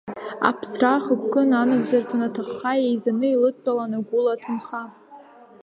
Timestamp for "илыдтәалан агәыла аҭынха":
3.29-4.83